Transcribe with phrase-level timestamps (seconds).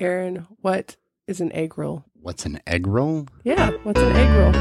[0.00, 2.06] Aaron, what is an egg roll?
[2.22, 3.26] What's an egg roll?
[3.44, 4.56] Yeah, what's an egg roll?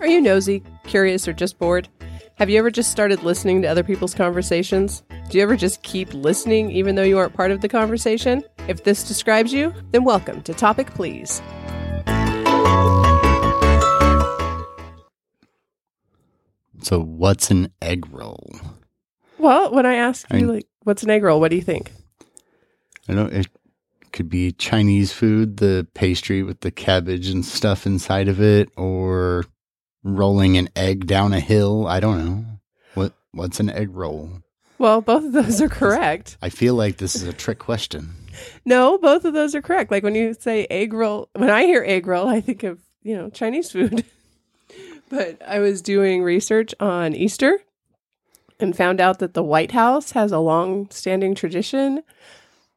[0.00, 1.88] Are you nosy, curious, or just bored?
[2.36, 5.02] Have you ever just started listening to other people's conversations?
[5.30, 8.44] Do you ever just keep listening even though you aren't part of the conversation?
[8.68, 11.42] If this describes you, then welcome to Topic Please.
[16.82, 18.60] So, what's an egg roll?
[19.38, 21.90] Well, when I ask you, like, what's an egg roll, what do you think?
[23.08, 23.32] I don't.
[23.32, 23.48] It
[24.12, 29.44] could be Chinese food, the pastry with the cabbage and stuff inside of it, or
[30.04, 31.86] rolling an egg down a hill.
[31.86, 32.44] I don't know.
[32.94, 34.42] What What's an egg roll?
[34.78, 36.36] Well, both of those are correct.
[36.42, 38.14] I feel like this is a trick question.
[38.64, 39.90] No, both of those are correct.
[39.90, 43.16] Like when you say egg roll, when I hear egg roll, I think of, you
[43.16, 44.04] know, Chinese food.
[45.10, 47.60] but I was doing research on Easter
[48.58, 52.02] and found out that the White House has a long standing tradition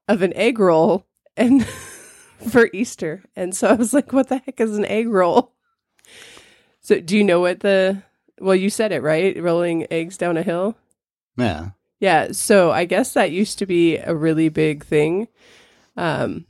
[0.07, 1.05] of an egg roll
[1.35, 1.65] and
[2.49, 3.23] for Easter.
[3.35, 5.53] And so I was like, what the heck is an egg roll?
[6.81, 8.03] So do you know what the
[8.39, 9.41] well you said it, right?
[9.41, 10.77] Rolling eggs down a hill?
[11.37, 11.69] Yeah.
[11.99, 15.27] Yeah, so I guess that used to be a really big thing.
[15.97, 16.45] Um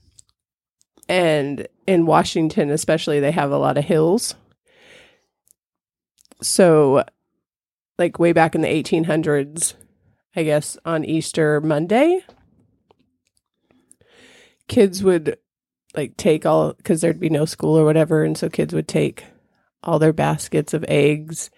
[1.07, 4.35] and in Washington especially they have a lot of hills.
[6.41, 7.05] So
[7.97, 9.73] like way back in the 1800s,
[10.35, 12.25] I guess on Easter Monday,
[14.67, 15.37] kids would
[15.95, 19.25] like take all cuz there'd be no school or whatever and so kids would take
[19.83, 21.49] all their baskets of eggs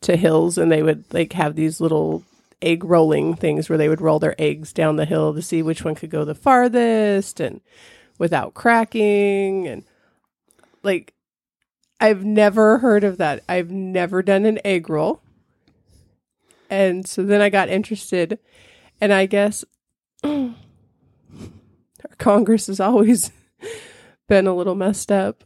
[0.00, 2.22] to hills and they would like have these little
[2.60, 5.84] egg rolling things where they would roll their eggs down the hill to see which
[5.84, 7.60] one could go the farthest and
[8.18, 9.84] without cracking and
[10.82, 11.14] like
[12.00, 13.42] I've never heard of that.
[13.48, 15.22] I've never done an egg roll.
[16.68, 18.38] And so then I got interested
[19.00, 19.64] and I guess
[22.08, 23.30] our Congress has always
[24.28, 25.44] been a little messed up.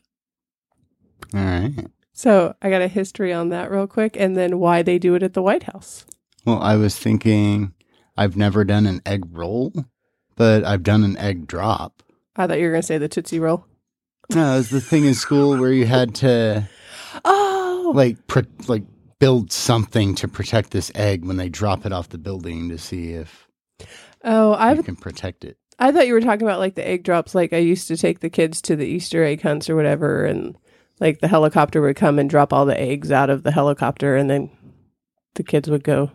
[1.34, 1.86] All right.
[2.12, 5.22] So I got a history on that real quick and then why they do it
[5.22, 6.04] at the White House.
[6.44, 7.72] Well, I was thinking
[8.16, 9.72] I've never done an egg roll,
[10.36, 12.02] but I've done an egg drop.
[12.36, 13.64] I thought you were going to say the Tootsie Roll.
[14.34, 16.68] No, it was the thing in school where you had to
[17.24, 18.84] Oh, like pr- like
[19.18, 23.12] build something to protect this egg when they drop it off the building to see
[23.12, 23.48] if
[24.24, 25.58] oh, I can protect it.
[25.80, 27.34] I thought you were talking about like the egg drops.
[27.34, 30.56] Like I used to take the kids to the Easter egg hunts or whatever, and
[31.00, 34.28] like the helicopter would come and drop all the eggs out of the helicopter, and
[34.28, 34.50] then
[35.34, 36.10] the kids would go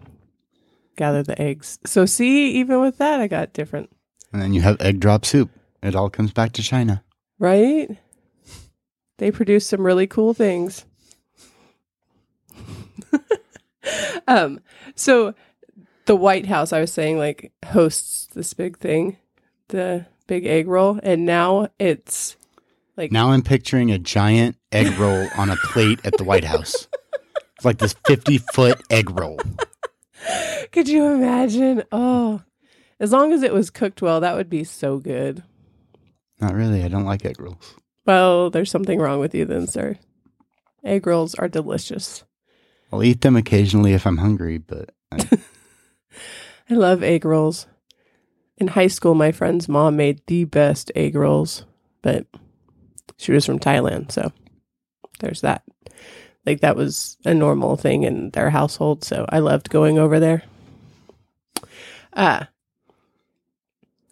[0.96, 1.80] gather the eggs.
[1.86, 3.90] So see, even with that, I got different,
[4.32, 5.50] And then you have egg drop soup.
[5.82, 7.04] It all comes back to China.
[7.40, 7.98] right?
[9.18, 10.86] They produce some really cool things.
[14.28, 14.60] um,
[14.96, 15.34] so
[16.06, 19.18] the White House, I was saying, like hosts this big thing,
[19.70, 22.36] the big egg roll, and now it's
[22.98, 26.88] like Now I'm picturing a giant egg roll on a plate at the White House.
[27.56, 29.40] It's like this 50 foot egg roll.
[30.72, 31.84] Could you imagine?
[31.92, 32.42] Oh,
[33.00, 35.44] as long as it was cooked well, that would be so good.
[36.40, 36.84] Not really.
[36.84, 37.76] I don't like egg rolls.
[38.06, 39.98] Well, there's something wrong with you then, sir.
[40.84, 42.24] Egg rolls are delicious.
[42.92, 45.28] I'll eat them occasionally if I'm hungry, but I,
[46.70, 47.68] I love egg rolls.
[48.58, 51.66] In high school, my friend's mom made the best egg rolls,
[52.02, 52.26] but
[53.18, 54.32] she was from Thailand, so
[55.20, 55.64] there's that.
[56.46, 60.44] Like that was a normal thing in their household, so I loved going over there.
[62.14, 62.46] Uh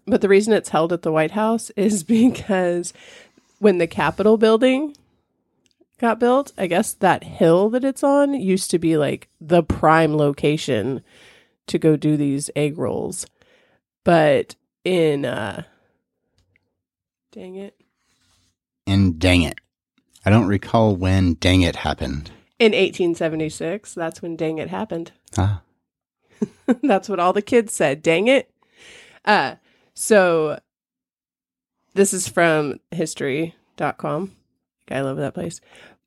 [0.05, 2.93] but the reason it's held at the White House is because
[3.59, 4.95] when the Capitol building
[5.99, 10.17] got built, I guess that hill that it's on used to be like the prime
[10.17, 11.01] location
[11.67, 13.25] to go do these egg rolls.
[14.03, 15.63] But in uh
[17.31, 17.75] dang it.
[18.85, 19.59] and dang it.
[20.25, 22.31] I don't recall when dang it happened.
[22.59, 25.11] In 1876, that's when dang it happened.
[25.37, 25.61] Ah,
[26.83, 28.01] that's what all the kids said.
[28.01, 28.51] Dang it.
[29.25, 29.55] Uh
[29.93, 30.59] so
[31.93, 34.35] this is from history.com.
[34.91, 35.61] I love that place.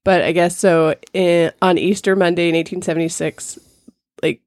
[0.04, 3.58] But I guess so in, on Easter Monday in 1876
[4.22, 4.40] like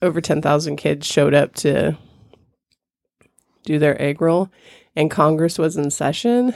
[0.00, 1.96] over 10,000 kids showed up to
[3.64, 4.50] do their egg roll
[4.96, 6.54] and Congress was in session.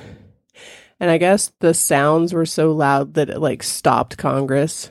[0.99, 4.91] And I guess the sounds were so loud that it like stopped Congress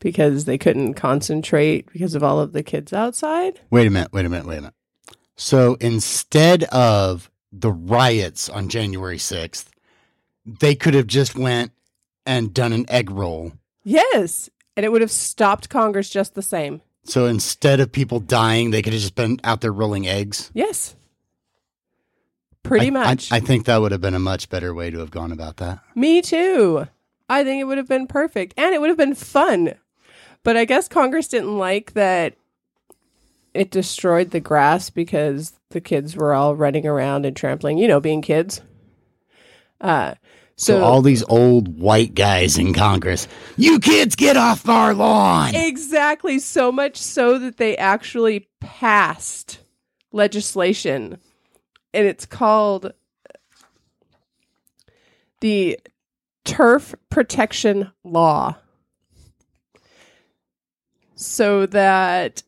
[0.00, 3.60] because they couldn't concentrate because of all of the kids outside.
[3.70, 4.74] wait a minute, wait a minute, wait a minute.
[5.36, 9.66] So instead of the riots on January 6th,
[10.44, 11.72] they could have just went
[12.24, 13.52] and done an egg roll.
[13.84, 14.50] Yes.
[14.76, 16.82] And it would have stopped Congress just the same.
[17.04, 20.50] So instead of people dying, they could have just been out there rolling eggs.
[20.54, 20.96] Yes.
[22.66, 23.30] Pretty I- much.
[23.32, 25.56] I, I think that would have been a much better way to have gone about
[25.58, 25.80] that.
[25.94, 26.86] Me too.
[27.28, 29.74] I think it would have been perfect and it would have been fun.
[30.42, 32.34] But I guess Congress didn't like that
[33.54, 38.00] it destroyed the grass because the kids were all running around and trampling, you know,
[38.00, 38.60] being kids.
[39.80, 40.14] Uh
[40.56, 43.26] So, so, all these old white guys in Congress,
[43.56, 45.54] you kids get off our lawn.
[45.54, 49.58] exactly so much so that they actually passed
[50.12, 51.18] legislation
[51.96, 52.92] and it's called
[55.40, 55.78] the
[56.44, 58.54] turf protection law
[61.14, 62.42] so that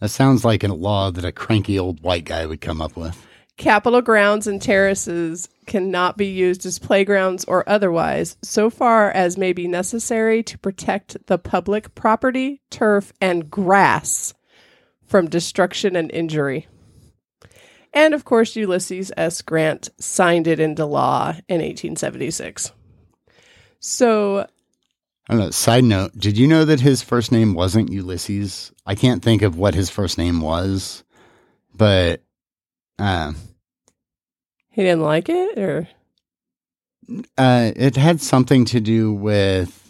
[0.00, 3.24] That sounds like a law that a cranky old white guy would come up with.
[3.56, 9.52] Capitol grounds and terraces cannot be used as playgrounds or otherwise, so far as may
[9.52, 14.34] be necessary to protect the public property, turf, and grass
[15.04, 16.68] from destruction and injury.
[17.92, 19.42] And of course, Ulysses S.
[19.42, 22.72] Grant signed it into law in 1876.
[23.80, 24.40] So,
[25.28, 25.50] I don't know.
[25.50, 28.72] Side note: Did you know that his first name wasn't Ulysses?
[28.86, 31.04] I can't think of what his first name was,
[31.74, 32.22] but
[32.98, 33.32] uh,
[34.70, 35.88] he didn't like it, or
[37.36, 39.88] uh, it had something to do with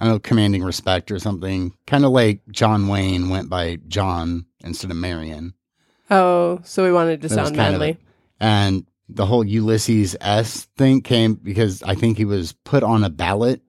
[0.00, 1.74] I don't know, commanding respect or something.
[1.86, 5.52] Kind of like John Wayne went by John instead of Marion,
[6.10, 7.98] oh, so we wanted to That was sound kind of manly.
[8.40, 13.10] and the whole Ulysses S thing came because I think he was put on a
[13.10, 13.60] ballot,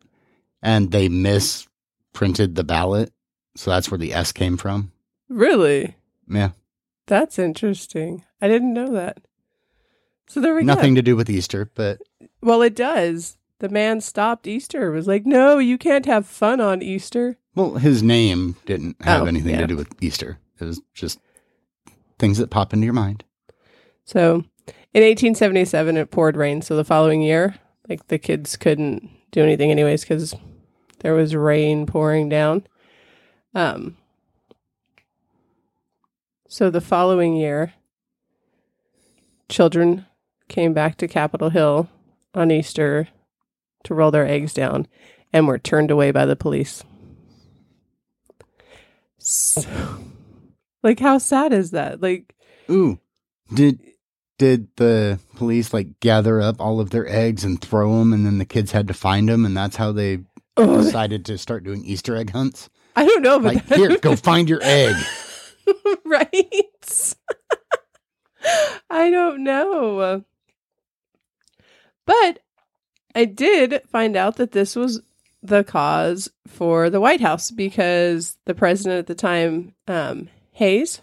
[0.62, 3.12] and they misprinted the ballot,
[3.56, 4.92] so that's where the S came from.
[5.30, 5.96] Really?
[6.30, 6.52] Yeah.
[7.08, 8.24] That's interesting.
[8.42, 9.20] I didn't know that.
[10.28, 10.66] So there we go.
[10.68, 12.00] Nothing to do with Easter, but
[12.42, 13.38] Well, it does.
[13.60, 14.92] The man stopped Easter.
[14.92, 17.38] Was like, no, you can't have fun on Easter.
[17.56, 19.62] well, his name didn't have Oh, anything yeah.
[19.62, 20.38] to do with Easter.
[20.60, 21.20] It was just
[22.22, 23.26] things that pop into your mind.
[24.06, 24.46] So
[24.94, 26.62] in 1877, it poured rain.
[26.62, 27.56] So the following year,
[27.90, 30.36] like the kids couldn't do anything anyways because
[31.00, 32.66] there was rain pouring down.
[33.54, 33.98] Um.
[36.48, 37.74] So the following year,
[39.50, 40.06] children
[40.48, 41.90] came back to Capitol Hill
[42.34, 43.08] on Easter
[43.86, 44.88] to roll their eggs down
[45.34, 46.84] and were turned away by the police.
[49.18, 49.62] So,
[50.84, 52.02] like, how sad is that?
[52.02, 52.36] Like,
[52.70, 53.00] Ooh,
[53.54, 53.80] did
[54.38, 58.38] did the police like gather up all of their eggs and throw them, and then
[58.38, 60.20] the kids had to find them, and that's how they
[60.58, 62.70] oh, decided to start doing Easter egg hunts?
[62.96, 64.96] I don't know, but Like, here, go find your egg.
[66.06, 67.16] right?
[68.90, 70.24] I don't know.
[72.06, 72.40] But
[73.16, 75.02] I did find out that this was
[75.44, 80.30] the cause for the White House because the president at the time, um,
[80.62, 81.02] Hayes,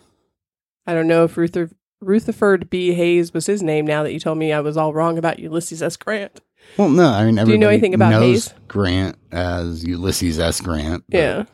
[0.86, 2.94] I don't know if Ruther- Rutherford B.
[2.94, 5.82] Hayes was his name now that you told me I was all wrong about Ulysses
[5.82, 5.96] S.
[5.96, 6.40] Grant.
[6.76, 8.54] Well, no, I mean, Do you know anything about knows Hayes?
[8.68, 10.60] Grant as Ulysses S.
[10.60, 11.02] Grant.
[11.08, 11.44] Yeah.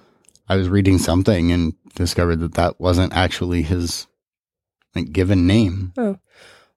[0.51, 4.07] I was reading something and discovered that that wasn't actually his
[4.95, 5.95] like given name.
[5.97, 6.19] Oh.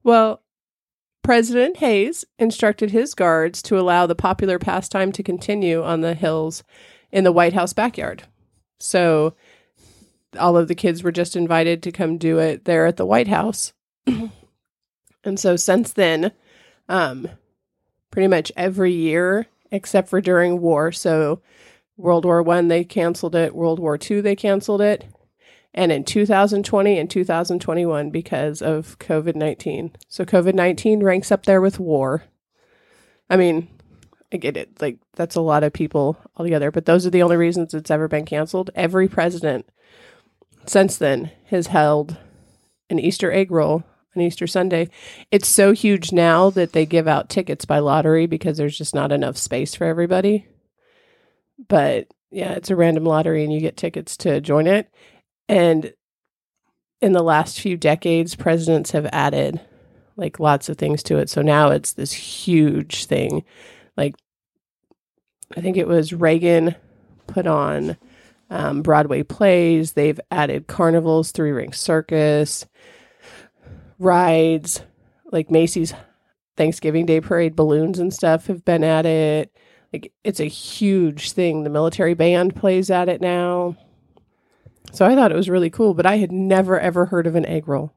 [0.04, 0.44] Well,
[1.24, 6.64] President Hayes instructed his guards to allow the popular pastime to continue on the hills
[7.12, 8.24] in the White House backyard.
[8.80, 9.36] So
[10.38, 13.28] all of the kids were just invited to come do it there at the White
[13.28, 13.74] House.
[15.24, 16.31] and so since then,
[16.89, 17.28] um,
[18.12, 20.92] pretty much every year except for during war.
[20.92, 21.42] So
[21.97, 25.06] World War One they canceled it, World War Two they canceled it,
[25.73, 29.95] and in 2020 and 2021 because of COVID 19.
[30.07, 32.23] So COVID 19 ranks up there with war.
[33.30, 33.68] I mean,
[34.31, 34.81] I get it.
[34.81, 38.07] Like, that's a lot of people altogether, but those are the only reasons it's ever
[38.07, 38.69] been canceled.
[38.76, 39.69] Every president
[40.69, 42.18] since then has held
[42.90, 43.83] an Easter egg roll
[44.16, 44.90] on Easter Sunday.
[45.31, 49.12] It's so huge now that they give out tickets by lottery because there's just not
[49.12, 50.47] enough space for everybody.
[51.68, 54.90] But yeah, it's a random lottery and you get tickets to join it.
[55.47, 55.94] And
[57.02, 59.62] in the last few decades, presidents have added
[60.16, 61.30] like lots of things to it.
[61.30, 63.44] So now it's this huge thing.
[63.95, 64.16] Like,
[65.56, 66.76] I think it was Reagan
[67.28, 67.97] put on
[68.49, 69.94] um, Broadway plays.
[69.94, 72.66] They've added carnivals, three ring circus,
[73.99, 74.81] rides,
[75.31, 75.94] like Macy's
[76.56, 79.56] Thanksgiving Day parade balloons and stuff have been at it.
[79.94, 81.63] Like, it's a huge thing.
[81.63, 83.77] The military band plays at it now.
[84.92, 87.45] So I thought it was really cool, but I had never ever heard of an
[87.45, 87.94] egg roll.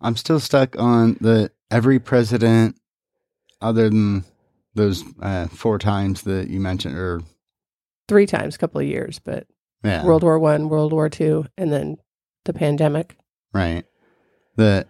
[0.00, 2.76] I'm still stuck on the every president
[3.60, 4.24] other than
[4.74, 7.22] those uh, four times that you mentioned or
[8.08, 9.46] Three times, a couple of years, but
[9.82, 11.96] yeah, World War One, World War Two, and then
[12.44, 13.16] the pandemic.
[13.52, 13.84] right.
[14.56, 14.86] The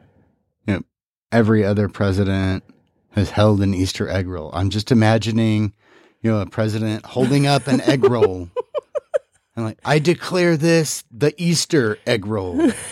[0.66, 0.82] you know
[1.32, 2.64] every other president
[3.12, 4.50] has held an Easter egg roll.
[4.52, 5.72] I'm just imagining,
[6.20, 8.50] you know, a president holding up an egg roll.
[9.56, 12.70] And like, I declare this the Easter egg roll.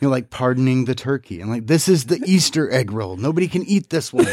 [0.00, 1.40] You know, like pardoning the turkey.
[1.40, 3.16] And like, this is the Easter egg roll.
[3.16, 4.26] Nobody can eat this one.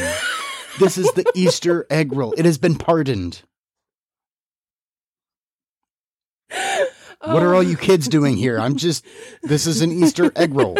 [0.79, 2.33] This is the Easter egg roll.
[2.33, 3.43] It has been pardoned.
[7.23, 8.59] What are all you kids doing here?
[8.59, 9.05] I'm just,
[9.43, 10.77] this is an Easter egg roll.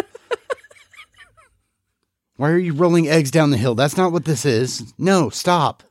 [2.36, 3.76] Why are you rolling eggs down the hill?
[3.76, 4.92] That's not what this is.
[4.98, 5.84] No, stop.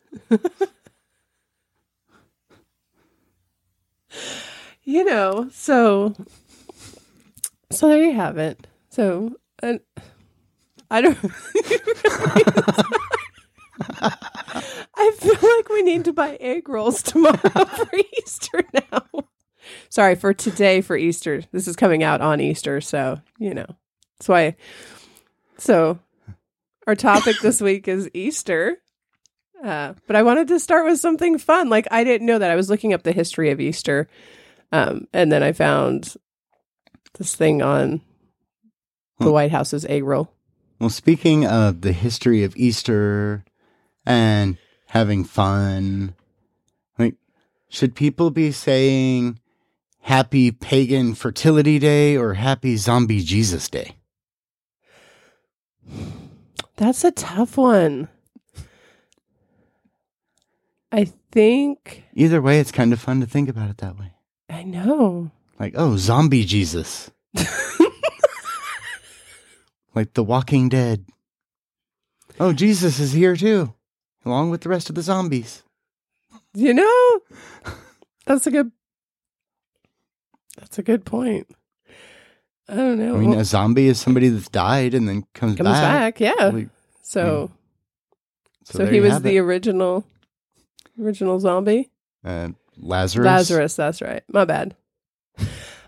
[4.83, 6.13] you know, so
[7.71, 8.67] so there you have it.
[8.89, 9.79] So and
[10.89, 11.17] I don't
[14.95, 19.03] I feel like we need to buy egg rolls tomorrow for Easter now.
[19.91, 21.43] Sorry, for today for Easter.
[21.51, 23.65] This is coming out on Easter, so you know.
[24.17, 24.55] That's why
[25.57, 25.99] so
[26.87, 28.77] our topic this week is Easter.
[29.61, 31.67] Uh, but I wanted to start with something fun.
[31.67, 32.49] Like I didn't know that.
[32.49, 34.07] I was looking up the history of Easter.
[34.71, 36.15] Um, and then I found
[37.17, 37.99] this thing on
[39.19, 39.31] the Hmm.
[39.33, 40.31] White House's egg roll.
[40.79, 43.43] Well, speaking of the history of Easter
[44.05, 44.57] and
[44.87, 46.15] having fun,
[46.97, 47.15] like,
[47.69, 49.37] should people be saying
[50.01, 53.95] Happy Pagan Fertility Day or Happy Zombie Jesus Day?
[56.75, 58.09] That's a tough one.
[60.91, 64.13] I think Either way, it's kind of fun to think about it that way.
[64.49, 65.31] I know.
[65.59, 67.09] Like, oh, Zombie Jesus.
[69.95, 71.05] like The Walking Dead.
[72.39, 73.73] Oh, Jesus is here too,
[74.25, 75.63] along with the rest of the zombies.
[76.53, 77.19] You know,
[78.25, 78.71] that's a good.
[80.57, 81.47] That's a good point.
[82.69, 83.15] I don't know.
[83.15, 86.51] I mean, a zombie is somebody that's died and then comes, comes back, yeah.
[86.53, 86.69] Like,
[87.01, 87.51] so,
[88.63, 89.39] so, there he was the it.
[89.39, 90.05] original,
[90.99, 91.89] original zombie.
[92.23, 93.25] uh, Lazarus.
[93.25, 94.23] Lazarus, that's right.
[94.29, 94.75] My bad.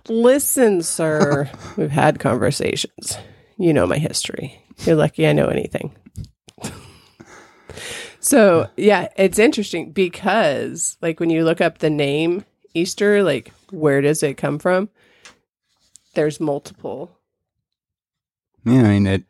[0.10, 3.17] Listen, sir, we've had conversations.
[3.58, 4.62] You know my history.
[4.79, 5.96] You're lucky I know anything.
[8.20, 12.43] so, yeah, it's interesting because, like, when you look up the name
[12.74, 14.89] Easter, like, where does it come from?
[16.15, 17.18] There's multiple.
[18.65, 19.24] Yeah, I mean, it,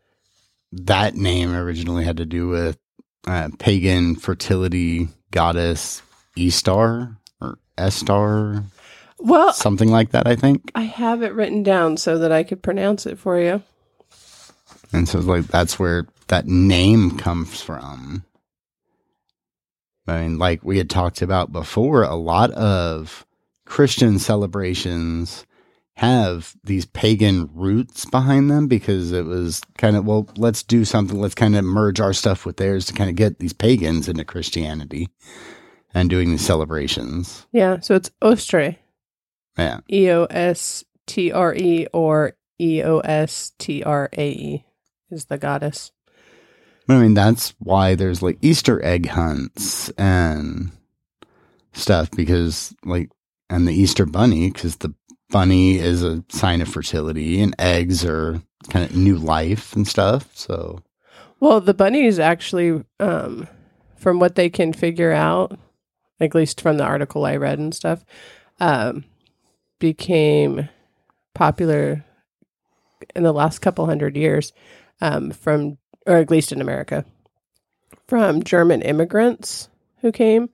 [0.71, 2.77] that name originally had to do with
[3.25, 6.01] uh, pagan fertility goddess
[6.37, 8.63] Estar or Estar,
[9.19, 10.71] Well, something like that, I think.
[10.75, 13.61] I have it written down so that I could pronounce it for you.
[14.91, 18.23] And so, like, that's where that name comes from.
[20.07, 23.25] I mean, like we had talked about before, a lot of
[23.65, 25.45] Christian celebrations
[25.95, 31.19] have these pagan roots behind them because it was kind of, well, let's do something,
[31.19, 34.25] let's kind of merge our stuff with theirs to kind of get these pagans into
[34.25, 35.09] Christianity
[35.93, 37.45] and doing these celebrations.
[37.51, 38.77] Yeah, so it's Ostre.
[39.57, 39.81] Yeah.
[39.91, 44.65] E O S T R E or E O S T R A E
[45.11, 45.91] is the goddess.
[46.89, 50.71] I mean, that's why there's like Easter egg hunts and
[51.71, 53.09] stuff because, like,
[53.53, 54.93] and the Easter bunny, because the
[55.29, 60.29] bunny is a sign of fertility and eggs are kind of new life and stuff.
[60.35, 60.79] So,
[61.39, 63.47] Well, the bunnies actually, um,
[63.95, 65.57] from what they can figure out,
[66.19, 68.03] at least from the article I read and stuff,
[68.59, 69.05] um,
[69.79, 70.69] became
[71.33, 72.05] popular
[73.15, 74.51] in the last couple hundred years
[75.01, 77.05] um, from, or at least in America,
[78.07, 79.69] from German immigrants
[80.01, 80.49] who came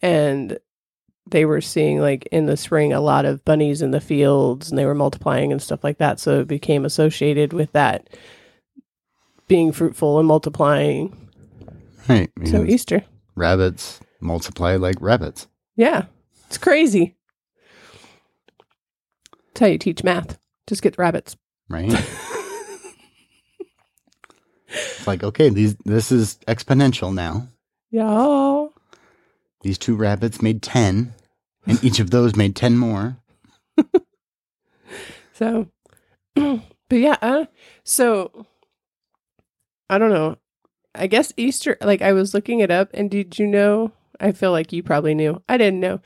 [0.00, 0.58] and
[1.30, 4.78] they were seeing like in the spring a lot of bunnies in the fields and
[4.78, 6.20] they were multiplying and stuff like that.
[6.20, 8.08] So it became associated with that
[9.46, 11.16] being fruitful and multiplying.
[12.08, 12.30] right.
[12.44, 13.04] So Easter.
[13.34, 15.46] rabbits multiply like rabbits.
[15.76, 16.06] Yeah.
[16.46, 17.16] It's crazy.
[19.48, 20.38] That's how you teach math.
[20.66, 21.36] Just get rabbits.
[21.68, 21.92] Right.
[24.68, 27.48] it's like, okay, these, this is exponential now.
[27.90, 28.66] Yeah.
[29.62, 31.14] These two rabbits made 10,
[31.68, 33.16] and each of those made 10 more.
[35.34, 35.68] So,
[36.34, 36.60] but
[36.90, 37.16] yeah.
[37.22, 37.44] Uh,
[37.84, 38.44] so,
[39.88, 40.36] I don't know.
[40.96, 43.92] I guess Easter, like I was looking it up, and did you know?
[44.18, 45.40] I feel like you probably knew.
[45.48, 46.00] I didn't know.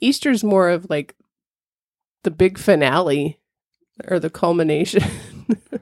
[0.00, 1.14] Easter's more of like
[2.24, 3.38] the big finale
[4.06, 5.02] or the culmination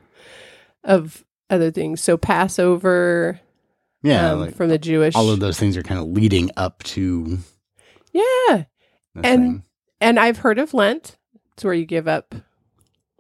[0.83, 2.03] of other things.
[2.03, 3.39] So, Passover
[4.03, 4.33] Yeah.
[4.33, 5.15] um, like, from the Jewish.
[5.15, 7.39] all of those things are kind of leading up to
[8.13, 8.65] yeah.
[9.25, 9.63] And- thing.
[10.01, 11.17] And I've heard of Lent.
[11.55, 12.35] It's where you give up.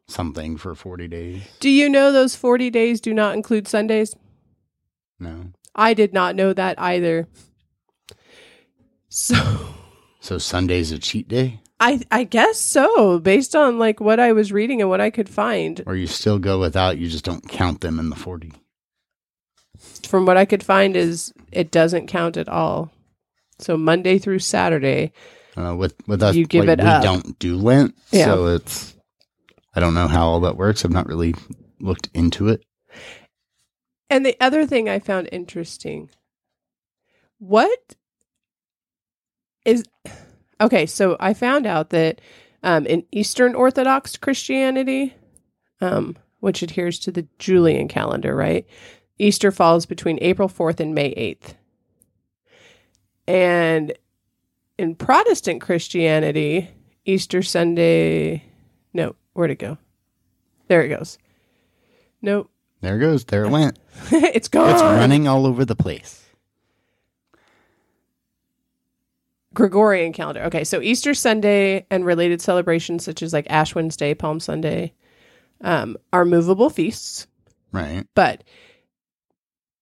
[0.08, 1.42] something for 40 days.
[1.58, 4.14] Do you know those 40 days do not include Sundays?
[5.18, 5.46] No.
[5.74, 7.26] I did not know that either.
[9.08, 9.74] So
[10.20, 11.60] So Sunday's a cheat day?
[11.80, 15.28] I I guess so, based on like what I was reading and what I could
[15.28, 15.82] find.
[15.86, 18.52] Or you still go without, you just don't count them in the 40.
[20.06, 22.92] From what I could find is it doesn't count at all.
[23.58, 25.12] So Monday through Saturday.
[25.56, 27.02] Uh, with with us, You give like, it we up.
[27.02, 28.26] don't do Lent, Yeah.
[28.26, 28.94] so it's.
[29.74, 30.84] I don't know how all that works.
[30.84, 31.34] I've not really
[31.80, 32.62] looked into it.
[34.08, 36.10] And the other thing I found interesting.
[37.38, 37.96] What
[39.64, 39.84] is
[40.60, 42.20] okay, so I found out that
[42.62, 45.14] um, in Eastern Orthodox Christianity,
[45.80, 48.66] um, which adheres to the Julian calendar, right?
[49.18, 51.54] Easter falls between April 4th and May 8th.
[53.26, 53.92] And
[54.78, 56.70] in Protestant Christianity,
[57.04, 58.44] Easter Sunday,
[58.92, 59.78] no, where'd it go?
[60.68, 61.18] There it goes.
[62.22, 62.50] Nope.
[62.80, 63.24] There it goes.
[63.24, 63.78] There it went.
[64.12, 64.70] it's gone.
[64.70, 66.22] It's running all over the place.
[69.54, 70.42] Gregorian calendar.
[70.44, 74.92] Okay, so Easter Sunday and related celebrations such as like Ash Wednesday, Palm Sunday,
[75.62, 77.26] um, are movable feasts.
[77.72, 78.06] Right.
[78.14, 78.44] But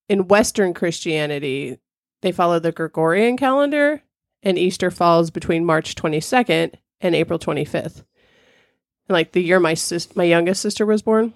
[0.08, 1.78] in Western Christianity,
[2.22, 4.00] they follow the Gregorian calendar,
[4.44, 8.04] and Easter falls between March 22nd and April 25th.
[9.08, 11.34] And like the year my sis- my youngest sister was born,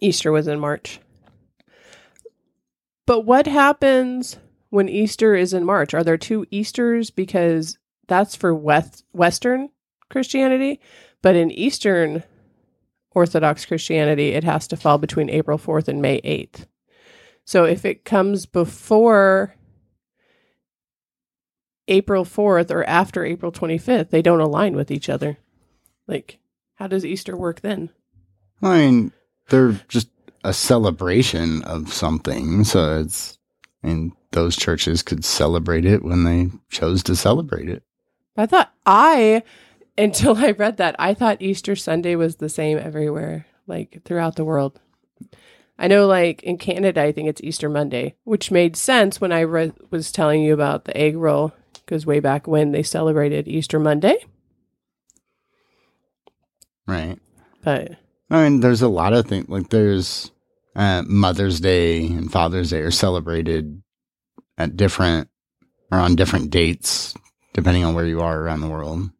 [0.00, 1.00] Easter was in March.
[3.06, 4.36] But what happens
[4.70, 5.94] when Easter is in March?
[5.94, 7.78] Are there two Easters because
[8.08, 9.70] that's for West Western
[10.10, 10.80] Christianity,
[11.22, 12.22] but in Eastern
[13.12, 16.66] Orthodox Christianity, it has to fall between April 4th and May 8th.
[17.44, 19.55] So if it comes before
[21.88, 25.38] April 4th or after April 25th, they don't align with each other.
[26.06, 26.38] Like,
[26.74, 27.90] how does Easter work then?
[28.62, 29.12] I mean,
[29.48, 30.08] they're just
[30.44, 32.64] a celebration of something.
[32.64, 33.38] So it's,
[33.82, 37.82] and those churches could celebrate it when they chose to celebrate it.
[38.36, 39.42] I thought I,
[39.96, 44.44] until I read that, I thought Easter Sunday was the same everywhere, like throughout the
[44.44, 44.78] world.
[45.78, 49.40] I know, like in Canada, I think it's Easter Monday, which made sense when I
[49.40, 51.52] re- was telling you about the egg roll,
[51.86, 54.16] because way back when they celebrated Easter Monday.
[56.86, 57.18] Right.
[57.62, 57.92] But
[58.30, 60.30] I mean, there's a lot of things like there's
[60.74, 63.82] uh, Mother's Day and Father's Day are celebrated
[64.58, 65.28] at different
[65.90, 67.14] or on different dates,
[67.54, 69.10] depending on where you are around the world.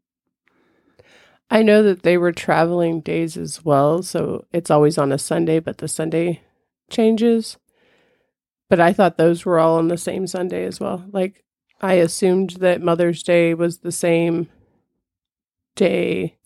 [1.48, 5.60] I know that they were traveling days as well, so it's always on a Sunday,
[5.60, 6.42] but the Sunday
[6.90, 7.56] changes.
[8.68, 11.04] But I thought those were all on the same Sunday as well.
[11.12, 11.44] Like
[11.80, 14.48] I assumed that Mother's Day was the same
[15.74, 16.36] day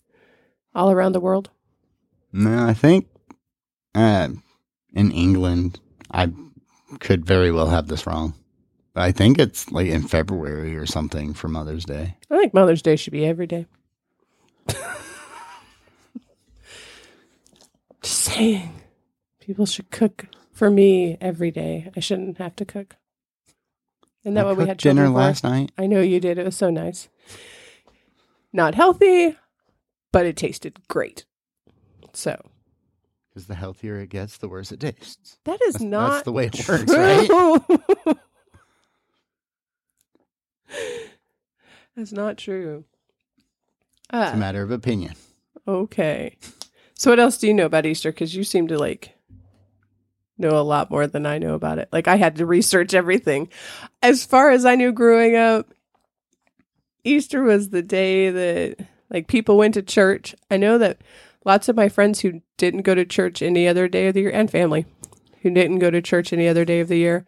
[0.75, 1.49] all around the world.
[2.33, 3.07] No, I think
[3.95, 4.29] uh,
[4.93, 5.79] in England,
[6.11, 6.31] I
[6.99, 8.33] could very well have this wrong.
[8.93, 12.17] But I think it's like in February or something for Mother's Day.
[12.29, 13.65] I think Mother's Day should be every day.
[18.01, 18.81] Just saying.
[19.39, 21.89] People should cook for me every day.
[21.95, 22.97] I shouldn't have to cook.
[24.23, 25.11] Isn't that I what we had dinner for?
[25.11, 25.71] last night.
[25.77, 26.37] I know you did.
[26.37, 27.09] It was so nice.
[28.53, 29.35] Not healthy,
[30.11, 31.25] but it tasted great.
[32.13, 32.51] So
[33.29, 35.37] Because the healthier it gets, the worse it tastes.
[35.45, 36.77] that is That's, not that's the way it true.
[36.77, 38.17] works, right?
[41.95, 42.85] That's not true.
[44.13, 45.13] It's a Ah, matter of opinion.
[45.67, 46.37] okay.
[46.97, 48.11] So what else do you know about Easter?
[48.11, 49.15] Because you seem to like
[50.41, 51.89] know a lot more than I know about it.
[51.91, 53.49] Like I had to research everything.
[54.01, 55.73] As far as I knew growing up,
[57.03, 60.35] Easter was the day that like people went to church.
[60.49, 61.01] I know that
[61.45, 64.31] lots of my friends who didn't go to church any other day of the year
[64.31, 64.85] and family
[65.41, 67.25] who didn't go to church any other day of the year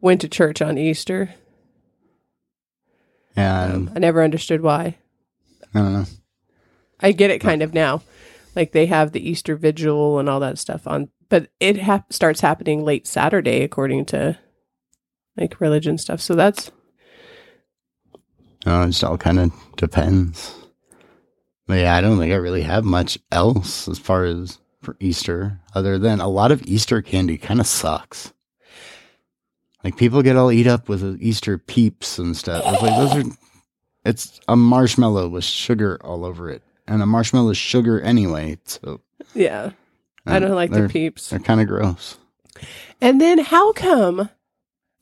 [0.00, 1.34] went to church on Easter.
[3.34, 4.96] And Um, I never understood why.
[5.74, 6.04] I don't know.
[7.00, 8.02] I get it kind of now.
[8.54, 12.40] Like they have the Easter vigil and all that stuff on, but it hap starts
[12.40, 14.38] happening late Saturday according to
[15.36, 16.20] like religion stuff.
[16.20, 16.70] So that's
[18.66, 20.54] No, it just all kind of depends.
[21.66, 25.60] But yeah, I don't think I really have much else as far as for Easter,
[25.74, 28.32] other than a lot of Easter candy kind of sucks.
[29.82, 32.62] Like people get all eat up with Easter peeps and stuff.
[32.66, 33.30] It's like those are,
[34.04, 38.58] it's a marshmallow with sugar all over it, and a marshmallow is sugar anyway.
[38.64, 39.00] So
[39.34, 39.72] yeah.
[40.26, 41.30] I don't like the peeps.
[41.30, 42.18] They're kind of gross.
[43.00, 44.30] And then how come?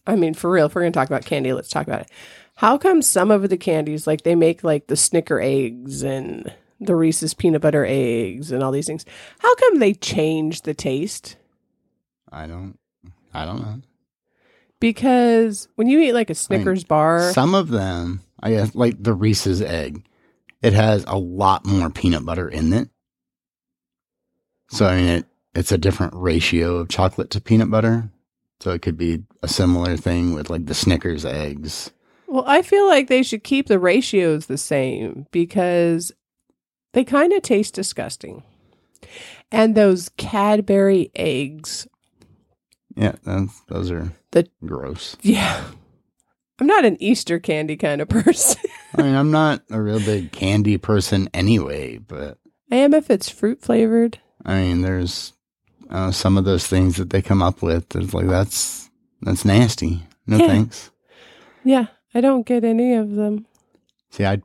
[0.06, 2.10] I mean, for real, if we're gonna talk about candy, let's talk about it.
[2.56, 6.94] How come some of the candies, like they make like the Snicker eggs and the
[6.94, 9.04] Reese's peanut butter eggs and all these things,
[9.38, 11.36] how come they change the taste?
[12.30, 12.78] I don't,
[13.32, 13.80] I don't know.
[14.80, 19.14] because when you eat like a Snickers bar, Some of them, I guess, like the
[19.14, 20.04] Reese's egg,
[20.62, 22.88] it has a lot more peanut butter in it.
[24.74, 28.10] So I mean, it it's a different ratio of chocolate to peanut butter.
[28.60, 31.90] So it could be a similar thing with like the Snickers eggs.
[32.26, 36.10] well, I feel like they should keep the ratios the same because
[36.92, 38.42] they kind of taste disgusting.
[39.52, 41.86] And those Cadbury eggs,
[42.96, 43.14] Yeah,
[43.68, 45.16] those are The- gross.
[45.22, 45.62] yeah.
[46.58, 48.60] I'm not an Easter candy kind of person.
[48.96, 52.38] I mean, I'm not a real big candy person anyway, but
[52.72, 54.18] I am if it's fruit flavored.
[54.44, 55.32] I mean, there's
[55.90, 57.94] uh, some of those things that they come up with.
[57.96, 58.90] It's like that's
[59.22, 60.02] that's nasty.
[60.26, 60.46] No Yeah.
[60.46, 60.90] thanks.
[61.64, 63.46] Yeah, I don't get any of them.
[64.10, 64.42] See, I'd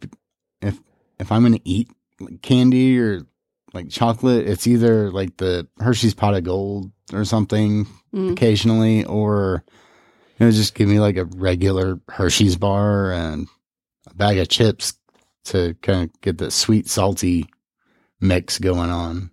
[0.62, 0.80] if
[1.20, 3.24] if I'm gonna eat like candy or
[3.74, 8.32] like chocolate, it's either like the Hershey's pot of gold or something Mm.
[8.32, 9.64] occasionally, or
[10.40, 13.48] you know, just give me like a regular Hershey's bar and
[14.08, 14.94] a bag of chips
[15.46, 17.46] to kind of get the sweet salty
[18.20, 19.30] mix going on.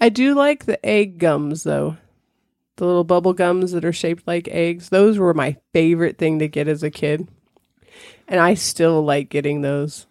[0.00, 1.96] I do like the egg gums though.
[2.76, 4.90] The little bubble gums that are shaped like eggs.
[4.90, 7.26] Those were my favorite thing to get as a kid.
[8.28, 10.06] And I still like getting those.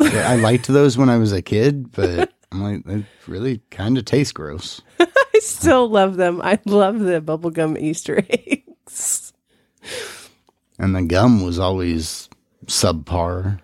[0.00, 3.96] Yeah, I liked those when I was a kid, but I'm like, they really kind
[3.96, 4.80] of taste gross.
[4.98, 6.40] I still love them.
[6.42, 9.32] I love the bubblegum Easter eggs.
[10.78, 12.28] And the gum was always
[12.66, 13.60] subpar.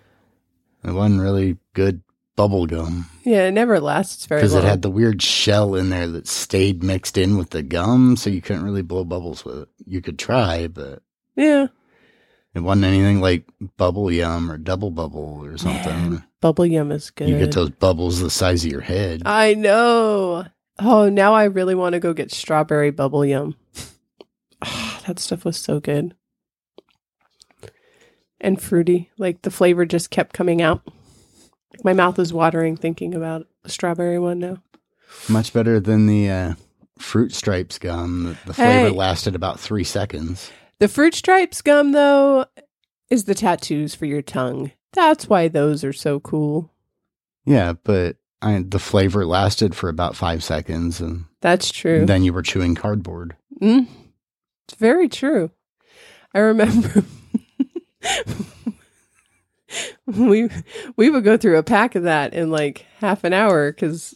[0.85, 2.01] It wasn't really good
[2.37, 4.47] bubble gum Yeah, it never lasts very long.
[4.49, 8.15] because it had the weird shell in there that stayed mixed in with the gum,
[8.15, 9.69] so you couldn't really blow bubbles with it.
[9.85, 11.01] You could try, but
[11.35, 11.67] yeah.
[12.53, 13.45] it wasn't anything like
[13.75, 16.23] bubble yum or double bubble or something.
[16.39, 17.27] Bubble yum is good.
[17.27, 19.23] You get those bubbles the size of your head.
[19.25, 20.45] I know.
[20.79, 23.55] Oh, now I really want to go get strawberry bubble yum.
[24.59, 26.15] Ah, that stuff was so good.
[28.41, 29.11] And fruity.
[29.17, 30.81] Like the flavor just kept coming out.
[31.83, 34.57] My mouth is watering thinking about the strawberry one now.
[35.29, 36.53] Much better than the uh,
[36.97, 38.23] fruit stripes gum.
[38.23, 38.91] The, the flavor Hey.
[38.91, 40.51] lasted about three seconds.
[40.79, 42.45] The fruit stripes gum, though,
[43.09, 44.71] is the tattoos for your tongue.
[44.93, 46.71] That's why those are so cool.
[47.45, 52.05] Yeah, but I, the flavor lasted for about five seconds, and That's true.
[52.05, 53.35] then you were chewing cardboard.
[53.61, 53.87] Mm,
[54.67, 55.51] it's very true.
[56.33, 57.03] I remember
[60.05, 60.49] we
[60.95, 64.15] we would go through a pack of that in like half an hour because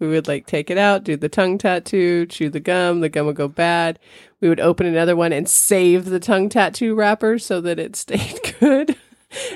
[0.00, 3.00] we would like take it out, do the tongue tattoo, chew the gum.
[3.00, 3.98] The gum would go bad.
[4.40, 8.56] We would open another one and save the tongue tattoo wrapper so that it stayed
[8.60, 8.96] good,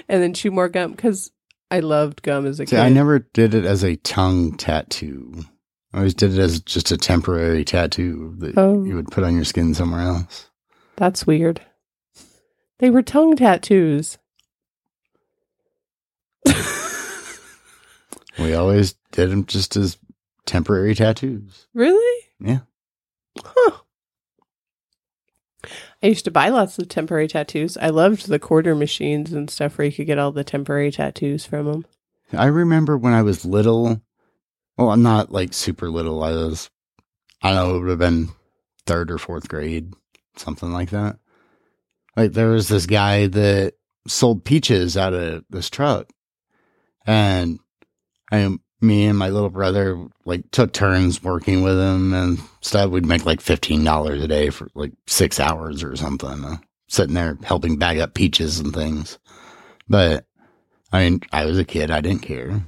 [0.08, 1.30] and then chew more gum because
[1.70, 2.80] I loved gum as a See, kid.
[2.80, 5.44] I never did it as a tongue tattoo.
[5.92, 8.82] I always did it as just a temporary tattoo that Oh.
[8.84, 10.48] you would put on your skin somewhere else.
[10.96, 11.60] That's weird.
[12.78, 14.16] They were tongue tattoos.
[18.40, 19.98] We always did them just as
[20.46, 21.66] temporary tattoos.
[21.74, 22.26] Really?
[22.40, 22.61] Yeah.
[23.38, 23.79] Huh.
[26.03, 27.76] I used to buy lots of temporary tattoos.
[27.76, 31.44] I loved the quarter machines and stuff where you could get all the temporary tattoos
[31.44, 31.85] from them.
[32.33, 34.00] I remember when I was little.
[34.79, 36.22] Well, I'm not like super little.
[36.22, 36.70] I was,
[37.42, 38.31] I don't know, it would have been
[38.87, 39.92] third or fourth grade,
[40.37, 41.18] something like that.
[42.16, 43.74] Like there was this guy that
[44.09, 46.09] sold peaches out of this truck,
[47.07, 47.59] and
[48.30, 52.90] I, me and my little brother like took turns working with him and stuff.
[52.90, 56.56] We'd make like fifteen dollars a day for like six hours or something, uh,
[56.88, 59.18] sitting there helping bag up peaches and things.
[59.88, 60.24] But
[60.92, 61.90] I mean, I was a kid.
[61.90, 62.62] I didn't care.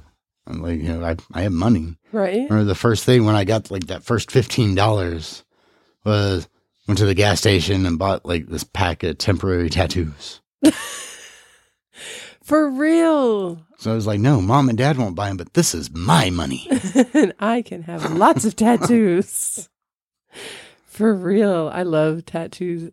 [0.45, 1.97] I'm like, you know, I I have money.
[2.11, 2.35] Right?
[2.35, 5.43] Remember the first thing when I got like that first fifteen dollars
[6.03, 6.47] was
[6.87, 10.41] went to the gas station and bought like this pack of temporary tattoos.
[12.43, 13.65] For real.
[13.77, 16.29] So I was like, no, mom and dad won't buy them, but this is my
[16.29, 16.67] money.
[17.13, 19.69] and I can have lots of tattoos.
[20.85, 21.71] For real.
[21.73, 22.91] I love tattoos.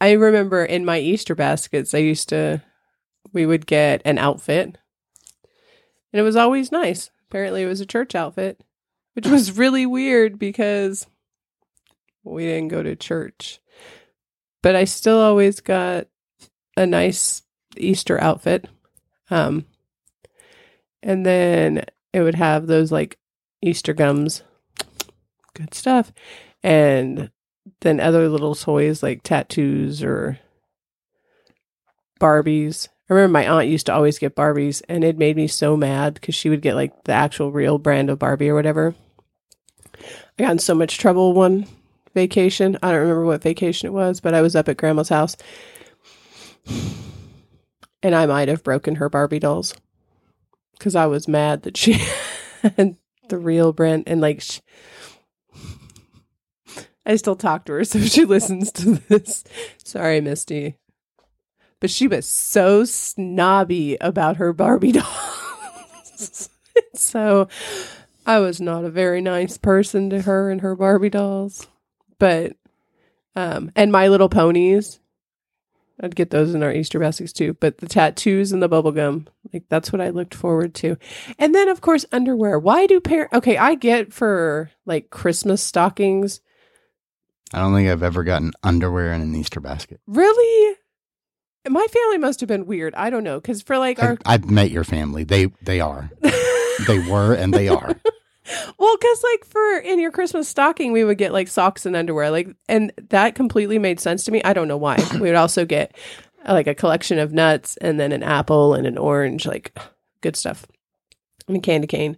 [0.00, 2.62] I remember in my Easter baskets, I used to,
[3.32, 4.76] we would get an outfit.
[6.12, 7.10] And it was always nice.
[7.28, 8.62] Apparently, it was a church outfit,
[9.14, 11.06] which was really weird because
[12.24, 13.58] we didn't go to church.
[14.62, 16.08] But I still always got
[16.76, 17.42] a nice
[17.78, 18.68] Easter outfit.
[19.32, 19.64] Um,
[21.02, 23.18] and then it would have those like
[23.62, 24.42] Easter gums,
[25.54, 26.12] good stuff,
[26.62, 27.30] and
[27.80, 30.38] then other little toys like tattoos or
[32.20, 32.88] Barbies.
[33.08, 36.14] I remember my aunt used to always get Barbies, and it made me so mad
[36.14, 38.94] because she would get like the actual real brand of Barbie or whatever.
[39.98, 41.66] I got in so much trouble one
[42.14, 42.76] vacation.
[42.82, 45.38] I don't remember what vacation it was, but I was up at grandma's house.
[48.02, 49.74] And I might have broken her Barbie dolls
[50.72, 51.92] because I was mad that she
[52.62, 52.96] had
[53.28, 54.60] the real Brent and like sh
[57.04, 59.44] I still talk to her so she listens to this.
[59.82, 60.76] Sorry, Misty.
[61.80, 64.92] But she was so snobby about her Barbie
[66.12, 66.48] dolls.
[66.94, 67.48] so
[68.24, 71.66] I was not a very nice person to her and her Barbie dolls.
[72.18, 72.56] But
[73.34, 75.00] um and my little ponies.
[76.02, 77.54] I'd get those in our Easter baskets too.
[77.54, 80.96] But the tattoos and the bubble gum, like that's what I looked forward to.
[81.38, 82.58] And then of course underwear.
[82.58, 86.40] Why do parents okay, I get for like Christmas stockings.
[87.54, 90.00] I don't think I've ever gotten underwear in an Easter basket.
[90.06, 90.76] Really?
[91.68, 92.94] My family must have been weird.
[92.96, 93.40] I don't know.
[93.40, 95.22] Cause for like our I, I've met your family.
[95.22, 96.10] They they are.
[96.86, 97.94] they were and they are.
[98.78, 102.30] Well, because like for in your Christmas stocking, we would get like socks and underwear,
[102.30, 104.42] like, and that completely made sense to me.
[104.44, 104.98] I don't know why.
[105.14, 105.96] we would also get
[106.46, 109.76] like a collection of nuts and then an apple and an orange, like
[110.20, 110.66] good stuff,
[111.48, 112.16] and a candy cane.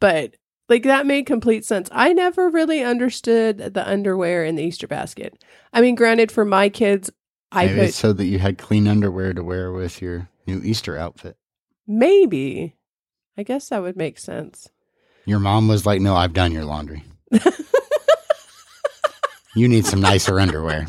[0.00, 0.36] But
[0.68, 1.88] like that made complete sense.
[1.92, 5.42] I never really understood the underwear in the Easter basket.
[5.72, 7.10] I mean, granted, for my kids,
[7.50, 10.96] I Maybe put so that you had clean underwear to wear with your new Easter
[10.96, 11.36] outfit.
[11.86, 12.76] maybe.
[13.36, 14.68] I guess that would make sense.
[15.24, 17.04] Your mom was like, "No, I've done your laundry.
[19.54, 20.86] you need some nicer underwear."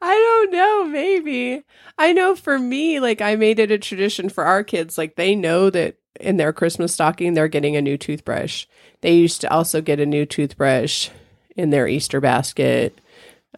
[0.00, 1.62] I don't know, maybe.
[1.96, 4.96] I know for me, like I made it a tradition for our kids.
[4.96, 8.66] Like they know that in their Christmas stocking, they're getting a new toothbrush.
[9.00, 11.10] They used to also get a new toothbrush
[11.56, 13.00] in their Easter basket.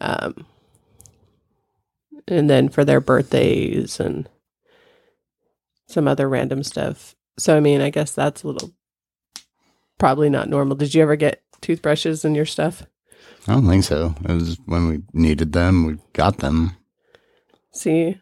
[0.00, 0.46] Um,
[2.26, 4.28] and then for their birthdays and
[5.86, 7.14] some other random stuff.
[7.40, 8.72] So, I mean, I guess that's a little
[9.98, 10.76] probably not normal.
[10.76, 12.82] Did you ever get toothbrushes in your stuff?
[13.48, 14.14] I don't think so.
[14.28, 16.76] It was when we needed them, we got them.
[17.72, 18.20] See,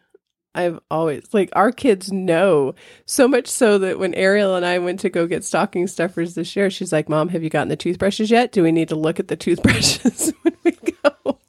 [0.55, 4.99] I've always like our kids know so much so that when Ariel and I went
[5.01, 8.31] to go get stocking stuffers this year, she's like, "Mom, have you gotten the toothbrushes
[8.31, 8.51] yet?
[8.51, 11.39] Do we need to look at the toothbrushes when we go?"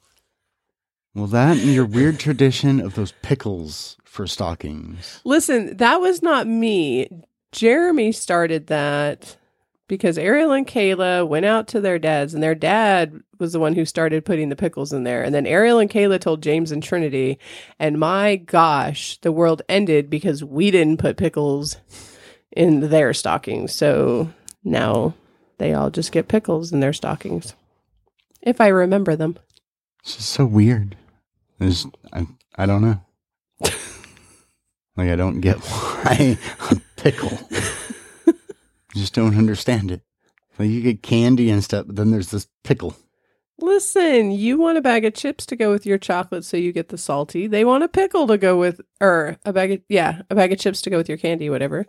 [1.13, 5.21] Well, that and your weird tradition of those pickles for stockings.
[5.23, 7.09] Listen, that was not me.
[7.51, 9.37] Jeremy started that
[9.91, 13.75] because Ariel and Kayla went out to their dad's, and their dad was the one
[13.75, 15.21] who started putting the pickles in there.
[15.21, 17.37] And then Ariel and Kayla told James and Trinity,
[17.77, 21.75] and my gosh, the world ended because we didn't put pickles
[22.51, 23.73] in their stockings.
[23.73, 24.31] So
[24.63, 25.13] now
[25.57, 27.53] they all just get pickles in their stockings.
[28.41, 29.37] If I remember them.
[30.03, 30.95] It's just so weird.
[31.59, 33.01] There's, I, I don't know.
[34.97, 36.37] like I don't get why
[36.71, 37.39] a pickle.
[38.95, 40.01] just don't understand it.
[40.59, 42.95] Like you get candy and stuff, but then there's this pickle.
[43.59, 46.89] Listen, you want a bag of chips to go with your chocolate so you get
[46.89, 47.45] the salty.
[47.47, 50.59] They want a pickle to go with or a bag of yeah, a bag of
[50.59, 51.85] chips to go with your candy, whatever.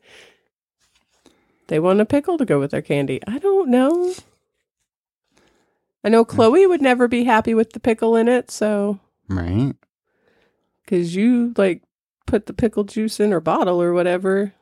[1.68, 3.20] They want a pickle to go with their candy.
[3.26, 4.12] I don't know.
[6.04, 9.74] I know Chloe would never be happy with the pickle in it, so Right?
[10.86, 11.82] cuz you like
[12.26, 14.54] put the pickle juice in her bottle or whatever.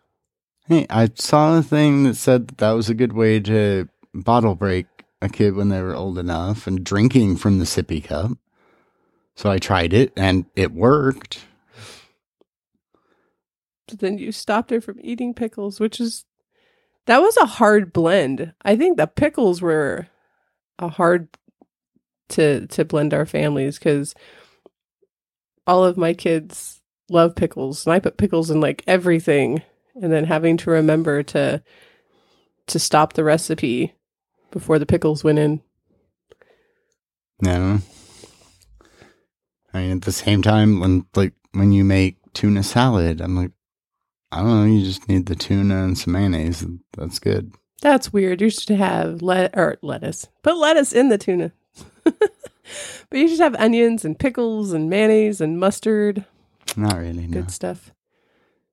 [0.67, 4.55] Hey, I saw a thing that said that, that was a good way to bottle
[4.55, 4.87] break
[5.23, 8.33] a kid when they were old enough and drinking from the sippy cup.
[9.35, 11.45] So I tried it and it worked.
[13.89, 16.25] But then you stopped her from eating pickles, which is
[17.07, 18.53] that was a hard blend.
[18.63, 20.09] I think the pickles were
[20.79, 21.29] a hard
[22.31, 24.15] to to blend our families because
[25.67, 26.80] all of my kids
[27.11, 29.63] love pickles, and I put pickles in like everything,
[30.01, 31.63] and then having to remember to
[32.67, 33.95] to stop the recipe
[34.51, 35.61] before the pickles went in.
[37.43, 37.81] No.
[39.73, 43.53] I mean, at the same time, when like when you make tuna salad, I'm like,
[44.33, 46.65] I don't know, you just need the tuna and some mayonnaise.
[46.97, 47.53] That's good.
[47.81, 48.41] That's weird.
[48.41, 50.29] You should have let or lettuce.
[50.43, 51.53] Put lettuce in the tuna.
[52.05, 52.33] but
[53.13, 56.25] you should have onions and pickles and mayonnaise and mustard.
[56.77, 57.27] Not really.
[57.27, 57.43] No.
[57.43, 57.93] Good stuff.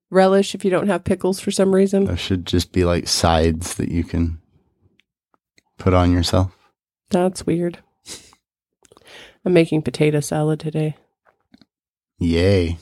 [0.10, 2.06] Relish if you don't have pickles for some reason.
[2.06, 4.40] Those should just be like sides that you can
[5.78, 6.56] put on yourself.
[7.10, 7.80] That's weird.
[9.46, 10.96] I'm making potato salad today.
[12.20, 12.78] Yay.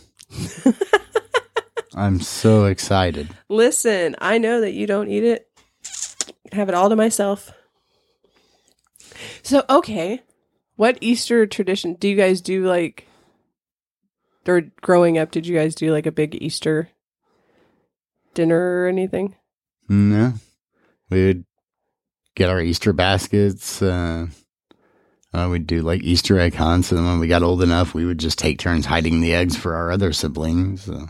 [1.95, 3.29] I'm so excited.
[3.49, 5.47] Listen, I know that you don't eat it.
[6.51, 7.51] I have it all to myself.
[9.43, 10.21] So, okay.
[10.75, 13.07] What Easter tradition do you guys do like
[14.47, 16.89] or growing up did you guys do like a big Easter
[18.33, 19.35] dinner or anything?
[19.89, 20.33] No.
[21.09, 21.45] We would
[22.35, 24.27] get our Easter baskets, uh,
[25.33, 28.05] Uh, we'd do like Easter egg hunts, and then when we got old enough, we
[28.05, 30.83] would just take turns hiding the eggs for our other siblings.
[30.85, 31.09] So.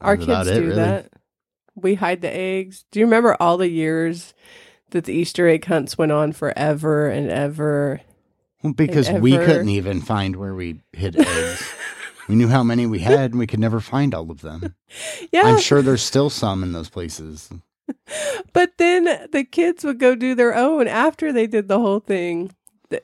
[0.00, 0.74] Our kids it, do really.
[0.74, 1.12] that.
[1.76, 2.84] We hide the eggs.
[2.90, 4.34] Do you remember all the years
[4.90, 8.00] that the Easter egg hunts went on forever and ever?
[8.62, 11.72] Well, because we ever- couldn't even find where we hid eggs.
[12.28, 14.74] we knew how many we had, and we could never find all of them.
[15.32, 17.50] Yeah, I'm sure there's still some in those places.
[18.52, 22.54] but then the kids would go do their own after they did the whole thing.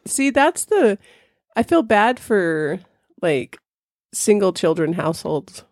[0.07, 0.99] See, that's the.
[1.57, 2.79] I feel bad for
[3.21, 3.59] like
[4.12, 5.64] single children households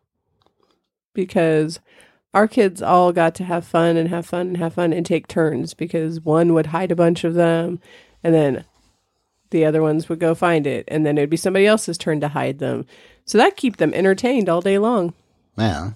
[1.14, 1.81] because
[2.35, 5.27] our kids all got to have fun and have fun and have fun and take
[5.27, 7.81] turns because one would hide a bunch of them
[8.22, 8.64] and then
[9.50, 12.28] the other ones would go find it and then it'd be somebody else's turn to
[12.28, 12.87] hide them.
[13.24, 15.14] So that keep them entertained all day long.
[15.56, 15.92] Yeah.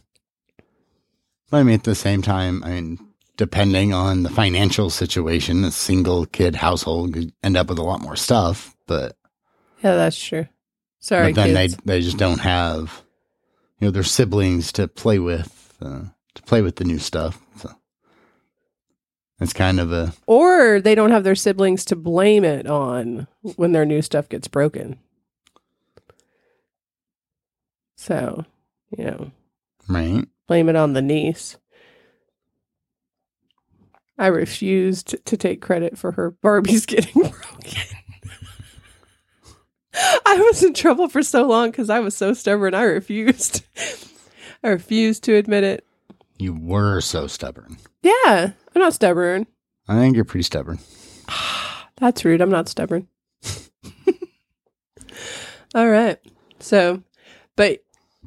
[1.51, 2.99] But I mean, at the same time, I mean,
[3.37, 8.01] depending on the financial situation, a single kid household could end up with a lot
[8.03, 8.77] more stuff.
[8.87, 9.17] But,
[9.83, 10.47] Yeah, that's true.
[10.99, 11.77] Sorry, but then kids.
[11.77, 13.03] they they just don't have,
[13.79, 16.03] you know, their siblings to play with, uh,
[16.35, 17.41] to play with the new stuff.
[19.41, 23.27] It's kind of a or they don't have their siblings to blame it on
[23.57, 24.99] when their new stuff gets broken.
[27.97, 28.45] So,
[28.97, 29.31] you know,
[29.89, 30.27] right.
[30.47, 31.57] blame it on the niece.
[34.19, 37.97] I refused to take credit for her Barbies getting broken.
[39.95, 42.75] I was in trouble for so long because I was so stubborn.
[42.75, 43.65] I refused.
[44.63, 45.87] I refused to admit it.
[46.39, 47.79] You were so stubborn.
[48.03, 49.47] Yeah, I'm not stubborn.
[49.89, 50.79] I think you're pretty stubborn.
[51.97, 52.41] That's rude.
[52.41, 53.09] I'm not stubborn.
[55.75, 56.19] All right.
[56.61, 57.03] So,
[57.57, 57.83] but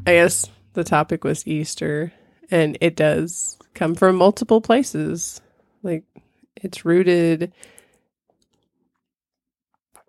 [0.05, 2.11] I guess the topic was Easter,
[2.51, 5.41] and it does come from multiple places.
[5.81, 6.03] Like,
[6.55, 7.53] it's rooted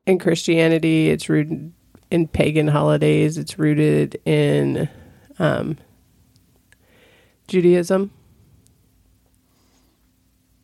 [0.06, 1.72] in Christianity, it's rooted
[2.10, 4.88] in pagan holidays, it's rooted in
[5.38, 5.78] um,
[7.48, 8.10] Judaism.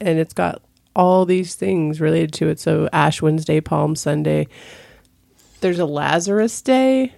[0.01, 0.63] And it's got
[0.97, 2.59] all these things related to it.
[2.59, 4.49] So Ash Wednesday, Palm Sunday.
[5.61, 7.15] There's a Lazarus Day.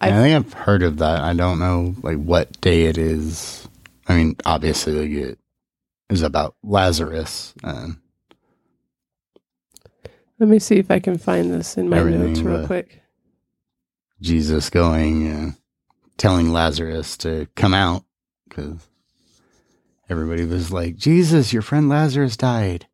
[0.00, 1.20] I, I've- think I've heard of that.
[1.22, 3.66] I don't know like what day it is.
[4.06, 5.38] I mean, obviously, it
[6.10, 7.54] is about Lazarus.
[7.62, 7.96] And
[10.38, 13.00] Let me see if I can find this in my notes real quick.
[14.20, 15.50] Jesus going, uh,
[16.18, 18.04] telling Lazarus to come out
[18.48, 18.86] because
[20.08, 22.86] everybody was like, Jesus, your friend Lazarus died.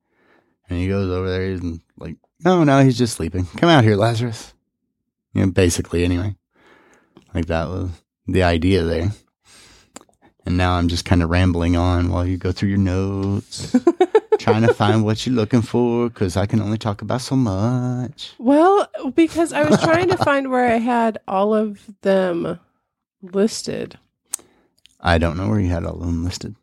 [0.68, 3.46] And he goes over there and like, no, no, he's just sleeping.
[3.56, 4.54] Come out here, Lazarus.
[5.32, 6.36] You know, basically, anyway.
[7.34, 7.90] Like that was
[8.26, 9.10] the idea there.
[10.46, 13.76] And now I'm just kind of rambling on while you go through your notes,
[14.38, 18.32] trying to find what you're looking for because I can only talk about so much.
[18.38, 22.58] Well, because I was trying to find where I had all of them
[23.22, 23.98] listed.
[24.98, 26.56] I don't know where you had all of them listed.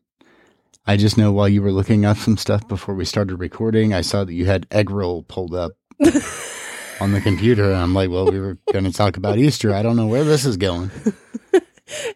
[0.88, 4.02] I just know while you were looking up some stuff before we started recording, I
[4.02, 5.74] saw that you had egg roll pulled up
[7.02, 7.66] on the computer.
[7.66, 9.74] And I'm like, well, we were going to talk about Easter.
[9.74, 10.90] I don't know where this is going.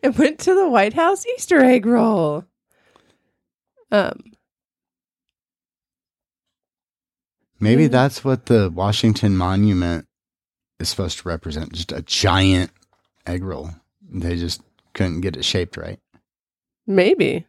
[0.03, 2.43] It went to the White House Easter egg roll.
[3.89, 4.19] Um,
[7.57, 7.87] Maybe Yeah.
[7.89, 10.07] that's what the Washington Monument
[10.81, 12.71] is supposed to represent just a giant
[13.25, 13.69] egg roll.
[14.09, 14.61] They just
[14.93, 15.99] couldn't get it shaped right.
[16.85, 17.45] maybe.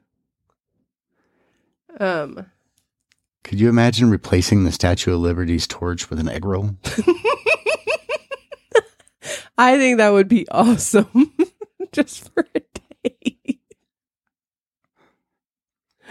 [2.02, 2.46] Um,
[3.44, 6.70] Could you imagine replacing the Statue of Liberty's torch with an egg roll?
[9.56, 11.32] I think that would be awesome
[11.92, 12.60] just for a
[13.04, 13.58] day.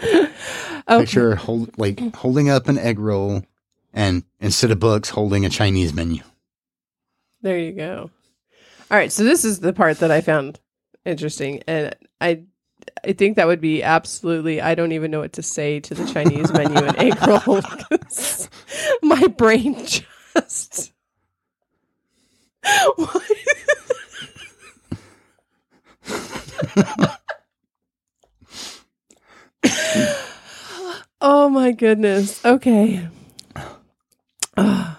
[0.02, 0.32] okay.
[0.88, 3.42] Picture hold, like holding up an egg roll
[3.92, 6.22] and instead of books, holding a Chinese menu.
[7.42, 8.10] There you go.
[8.90, 10.58] All right, so this is the part that I found
[11.04, 12.44] interesting, and I,
[13.04, 14.60] I think that would be absolutely.
[14.60, 17.60] I don't even know what to say to the Chinese menu and egg roll.
[19.02, 20.92] My brain just.
[22.96, 23.32] What?
[31.20, 32.44] oh my goodness.
[32.44, 33.08] Okay.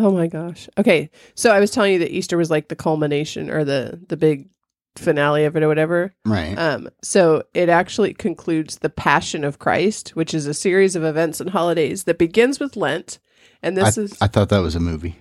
[0.00, 0.68] Oh my gosh.
[0.78, 1.10] Okay.
[1.34, 4.48] So I was telling you that Easter was like the culmination or the the big
[4.96, 6.12] finale of it or whatever.
[6.24, 6.54] Right.
[6.58, 11.40] Um so it actually concludes the Passion of Christ, which is a series of events
[11.40, 13.18] and holidays that begins with Lent.
[13.62, 15.20] And this I, is I thought that was a movie.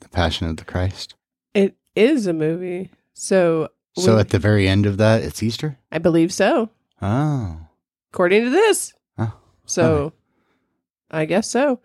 [0.00, 1.14] The Passion of the Christ.
[1.54, 2.90] it is a movie.
[3.14, 5.78] So So we- at the very end of that, it's Easter?
[5.90, 6.70] I believe so.
[7.02, 7.58] Oh.
[8.12, 8.94] According to this.
[9.18, 9.34] Oh.
[9.66, 10.12] So
[11.10, 11.80] I guess so.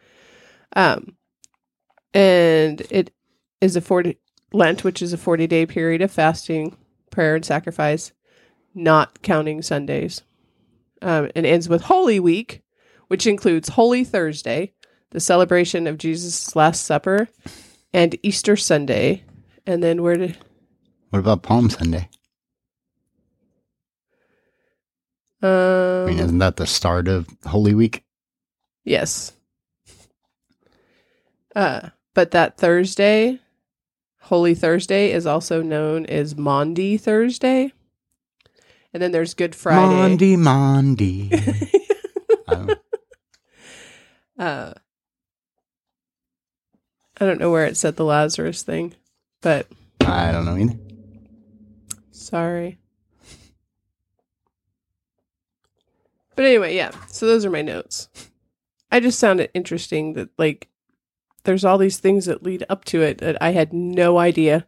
[0.75, 1.15] Um,
[2.13, 3.11] and it
[3.61, 4.17] is a 40
[4.51, 6.77] Lent, which is a 40 day period of fasting,
[7.13, 8.11] prayer, and sacrifice,
[8.75, 10.21] not counting Sundays.
[11.01, 12.61] Um, and ends with Holy Week,
[13.09, 14.73] which includes Holy Thursday,
[15.11, 17.27] the celebration of Jesus' Last Supper,
[17.93, 19.23] and Easter Sunday.
[19.65, 20.37] And then where did
[21.09, 22.09] What about Palm Sunday?
[25.41, 28.05] I mean, um, isn't that the start of Holy Week?
[28.85, 29.33] Yes.
[31.53, 33.39] Uh, but that Thursday,
[34.23, 37.71] Holy Thursday, is also known as Maundy Thursday.
[38.93, 39.93] And then there's Good Friday.
[39.95, 41.29] Monday, Monday.
[42.47, 42.79] I don't-
[44.37, 44.73] Uh,
[47.19, 48.95] I don't know where it said the Lazarus thing,
[49.41, 49.67] but
[50.01, 50.77] I don't know either.
[52.11, 52.79] sorry.
[56.35, 56.91] But anyway, yeah.
[57.07, 58.09] So those are my notes.
[58.91, 60.67] I just found it interesting that like
[61.43, 64.65] there's all these things that lead up to it that I had no idea.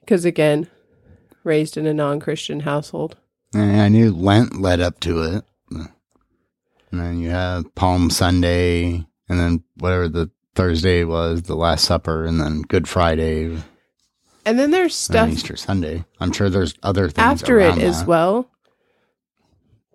[0.00, 0.68] Because again,
[1.44, 3.16] raised in a non-Christian household.
[3.54, 5.44] Eh, I knew Lent led up to it.
[6.92, 12.24] And then you have Palm Sunday, and then whatever the Thursday was, the Last Supper,
[12.24, 13.62] and then Good Friday, and
[14.44, 16.04] And then there's stuff then Easter Sunday.
[16.18, 18.50] I'm sure there's other things after it around as well.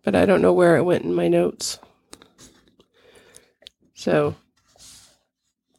[0.03, 1.79] But I don't know where it went in my notes.
[3.93, 4.35] So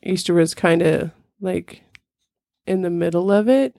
[0.07, 1.83] Easter was kind of like
[2.67, 3.77] in the middle of it.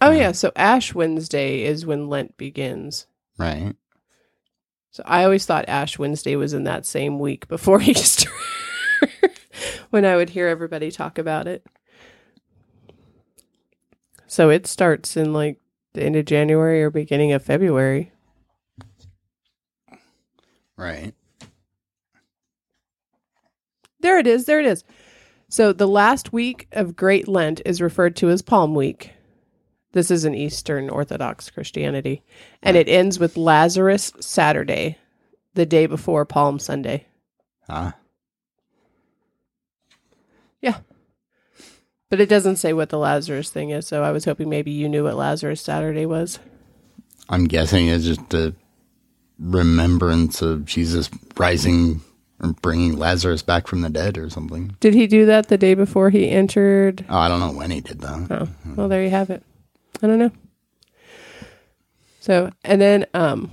[0.00, 0.18] Oh Yeah.
[0.18, 3.06] yeah, so Ash Wednesday is when Lent begins.
[3.38, 3.74] Right.
[4.90, 8.30] So I always thought Ash Wednesday was in that same week before Easter.
[9.90, 11.64] when I would hear everybody talk about it.
[14.26, 15.58] So it starts in like
[15.94, 18.12] the end of January or beginning of February.
[20.76, 21.14] Right.
[24.04, 24.44] There it is.
[24.44, 24.84] There it is.
[25.48, 29.14] So the last week of Great Lent is referred to as Palm Week.
[29.92, 32.22] This is in Eastern Orthodox Christianity.
[32.62, 34.98] And it ends with Lazarus Saturday,
[35.54, 37.06] the day before Palm Sunday.
[37.66, 37.94] Ah.
[40.60, 40.80] Yeah.
[42.10, 44.86] But it doesn't say what the Lazarus thing is, so I was hoping maybe you
[44.86, 46.38] knew what Lazarus Saturday was.
[47.30, 48.54] I'm guessing it's just a
[49.38, 52.02] remembrance of Jesus rising
[52.40, 54.76] or bringing Lazarus back from the dead or something.
[54.80, 57.04] Did he do that the day before he entered?
[57.08, 58.26] Oh, I don't know when he did that.
[58.30, 59.42] Oh, well, there you have it.
[60.02, 60.32] I don't know.
[62.20, 63.50] So, and then um,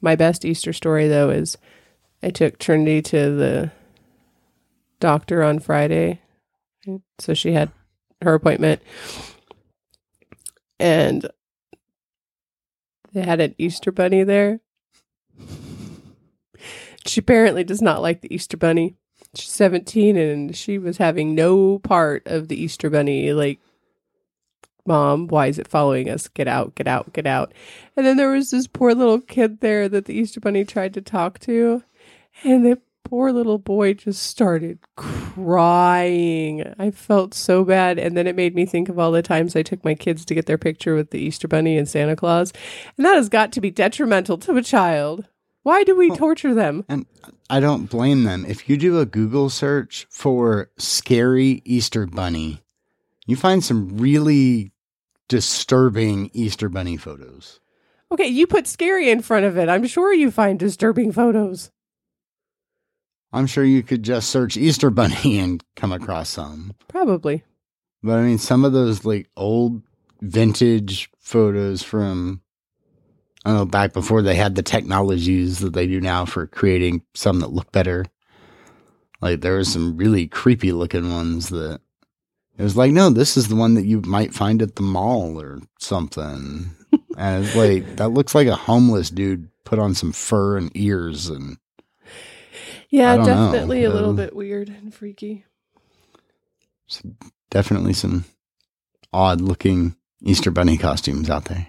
[0.00, 1.58] my best Easter story though is
[2.22, 3.72] I took Trinity to the
[4.98, 6.20] doctor on Friday,
[7.18, 7.70] so she had
[8.22, 8.82] her appointment,
[10.78, 11.28] and
[13.12, 14.60] they had an Easter bunny there.
[17.06, 18.94] She apparently does not like the Easter bunny.
[19.34, 23.32] She's 17 and she was having no part of the Easter bunny.
[23.32, 23.60] Like,
[24.86, 26.28] mom, why is it following us?
[26.28, 27.52] Get out, get out, get out.
[27.96, 31.00] And then there was this poor little kid there that the Easter bunny tried to
[31.00, 31.82] talk to.
[32.42, 36.74] And the poor little boy just started crying.
[36.78, 37.98] I felt so bad.
[37.98, 40.34] And then it made me think of all the times I took my kids to
[40.34, 42.52] get their picture with the Easter bunny and Santa Claus.
[42.96, 45.26] And that has got to be detrimental to a child.
[45.62, 46.84] Why do we Well, torture them?
[46.88, 47.06] And
[47.50, 48.46] I don't blame them.
[48.46, 52.62] If you do a Google search for scary Easter bunny,
[53.26, 54.72] you find some really
[55.28, 57.60] disturbing Easter bunny photos.
[58.12, 59.68] Okay, you put scary in front of it.
[59.68, 61.70] I'm sure you find disturbing photos.
[63.32, 66.72] I'm sure you could just search Easter bunny and come across some.
[66.88, 67.44] Probably.
[68.02, 69.82] But I mean, some of those like old
[70.20, 72.40] vintage photos from,
[73.44, 77.02] I don't know, back before they had the technologies that they do now for creating
[77.14, 78.06] some that look better.
[79.20, 81.80] Like there were some really creepy looking ones that
[82.58, 85.40] it was like, no, this is the one that you might find at the mall
[85.40, 86.76] or something.
[87.16, 91.28] and it's like, that looks like a homeless dude put on some fur and ears
[91.28, 91.58] and
[92.90, 93.62] Yeah, don't know.
[93.62, 95.44] definitely a little Um, bit weird and freaky.
[97.50, 98.24] definitely some
[99.12, 101.68] odd looking Easter bunny costumes out there.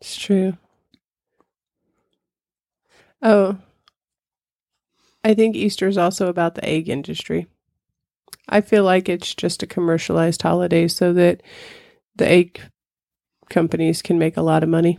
[0.00, 0.56] It's true.
[3.20, 3.58] Oh,
[5.24, 7.48] I think Easter is also about the egg industry.
[8.48, 11.42] I feel like it's just a commercialized holiday so that
[12.16, 12.60] the egg
[13.50, 14.98] companies can make a lot of money.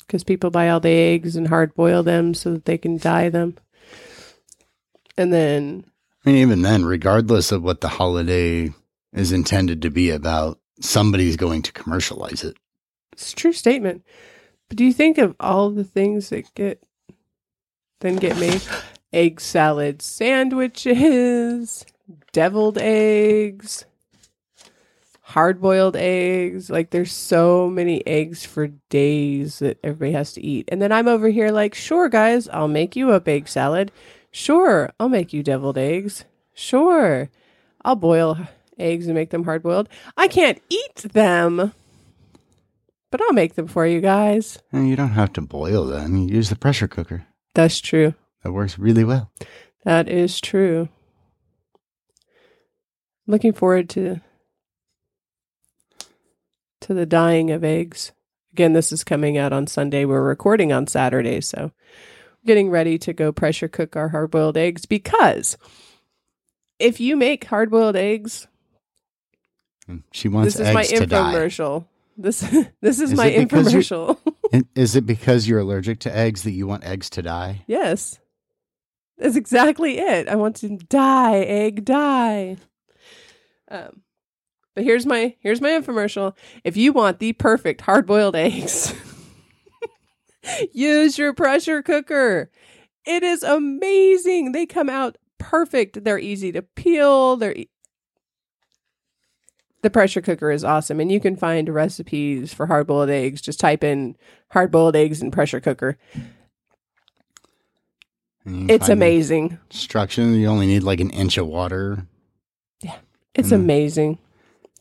[0.00, 3.28] Because people buy all the eggs and hard boil them so that they can dye
[3.28, 3.56] them.
[5.16, 5.84] And then,
[6.24, 8.72] I mean, even then, regardless of what the holiday
[9.12, 12.56] is intended to be about, somebody's going to commercialize it.
[13.12, 14.04] It's a true statement.
[14.68, 16.82] But do you think of all the things that get
[18.00, 18.62] then get made?
[19.12, 21.84] Egg salad sandwiches,
[22.32, 23.84] deviled eggs,
[25.20, 26.70] hard boiled eggs.
[26.70, 30.68] Like there's so many eggs for days that everybody has to eat.
[30.72, 33.92] And then I'm over here like, sure, guys, I'll make you a egg salad.
[34.30, 36.24] Sure, I'll make you deviled eggs.
[36.54, 37.28] Sure,
[37.84, 38.38] I'll boil
[38.78, 39.88] eggs and make them hard boiled.
[40.16, 41.72] I can't eat them,
[43.12, 44.58] but I'll make them for you guys.
[44.72, 46.16] And you don't have to boil them.
[46.16, 47.26] You use the pressure cooker.
[47.54, 48.14] That's true.
[48.42, 49.30] That works really well.
[49.84, 50.88] That is true.
[53.26, 54.20] Looking forward to
[56.80, 58.10] to the dyeing of eggs.
[58.52, 60.04] Again, this is coming out on Sunday.
[60.04, 61.70] We're recording on Saturday, so
[62.44, 65.56] getting ready to go pressure cook our hard boiled eggs because
[66.78, 68.48] if you make hard boiled eggs,
[70.10, 71.32] she wants this is my eggs to die.
[71.34, 71.86] infomercial.
[72.16, 72.40] This
[72.80, 74.18] this is, Is my it because you- infomercial.
[74.74, 77.64] Is it because you're allergic to eggs that you want eggs to die?
[77.66, 78.18] yes,
[79.18, 80.28] that's exactly it.
[80.28, 82.56] I want to die, egg die.
[83.70, 84.02] Um,
[84.74, 86.36] but here's my here's my infomercial.
[86.64, 88.92] If you want the perfect hard boiled eggs,
[90.72, 92.50] use your pressure cooker.
[93.06, 94.52] It is amazing.
[94.52, 96.04] They come out perfect.
[96.04, 97.36] They're easy to peel.
[97.36, 97.56] They're
[99.82, 103.40] the pressure cooker is awesome, and you can find recipes for hard boiled eggs.
[103.42, 104.16] Just type in
[104.50, 105.98] hard boiled eggs and pressure cooker.
[108.44, 109.58] And It's amazing.
[109.70, 110.36] Instructions.
[110.36, 112.06] You only need like an inch of water.
[112.80, 112.96] Yeah
[113.34, 113.54] it's Mm.
[113.54, 114.18] amazing.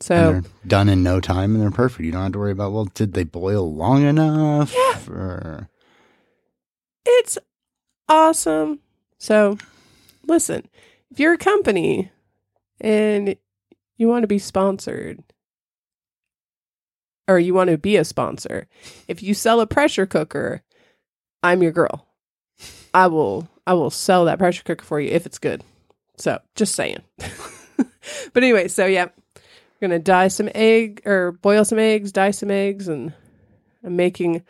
[0.02, 2.02] So and they're done in no time and they're perfect.
[2.04, 4.74] You don't have to worry about, well, did they boil long enough?
[4.76, 4.99] Yeah.
[5.14, 5.70] Or,
[7.06, 7.38] it's
[8.10, 8.80] awesome.
[9.20, 9.58] So
[10.28, 10.68] listen,
[11.12, 12.12] if you're a company
[12.82, 13.36] and
[14.02, 15.24] you want to be sponsored
[17.28, 18.68] or you want to be a sponsor,
[19.08, 20.64] if you sell a pressure cooker,
[21.43, 22.08] I'm your girl.
[22.95, 25.64] I will I will sell that pressure cooker for you if it's good.
[26.18, 27.02] So, just saying.
[27.78, 32.32] but anyway, so yeah, we're going to dye some egg or boil some eggs, dye
[32.32, 33.14] some eggs and
[33.84, 34.43] I'm making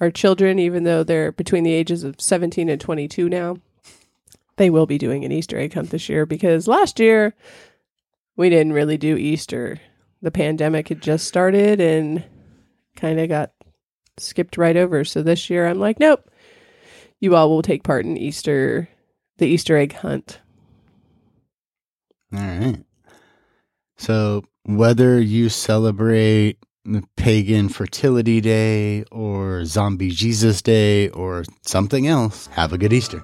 [0.00, 3.56] our children, even though they're between the ages of 17 and 22 now,
[4.56, 7.34] they will be doing an Easter egg hunt this year because last year
[8.36, 9.80] we didn't really do Easter.
[10.22, 12.24] The pandemic had just started and
[12.96, 13.52] kind of got
[14.18, 15.04] skipped right over.
[15.04, 16.30] So this year I'm like, nope,
[17.20, 18.88] you all will take part in Easter,
[19.38, 20.40] the Easter egg hunt.
[22.32, 22.84] all right.
[23.98, 26.58] So whether you celebrate
[27.16, 33.22] pagan fertility day or zombie Jesus day or something else, have a good Easter.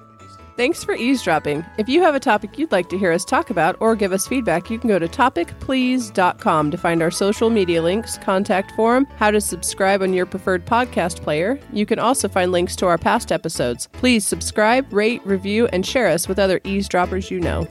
[0.55, 1.65] Thanks for eavesdropping.
[1.77, 4.27] If you have a topic you'd like to hear us talk about or give us
[4.27, 9.31] feedback, you can go to topicplease.com to find our social media links, contact form, how
[9.31, 11.59] to subscribe on your preferred podcast player.
[11.71, 13.87] You can also find links to our past episodes.
[13.93, 17.67] Please subscribe, rate, review, and share us with other eavesdroppers you know.